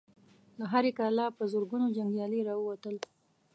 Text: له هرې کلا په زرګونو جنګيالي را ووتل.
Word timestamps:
له 0.59 0.65
هرې 0.73 0.91
کلا 0.99 1.25
په 1.37 1.43
زرګونو 1.51 1.93
جنګيالي 1.97 2.41
را 2.47 2.53
ووتل. 2.57 2.95